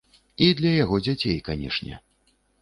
[0.45, 2.01] І для яго дзяцей, канешне.